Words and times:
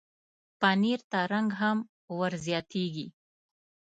پنېر 0.59 0.99
ته 1.11 1.19
رنګ 1.31 1.49
هم 1.61 1.77
ورزیاتېږي. 2.19 3.07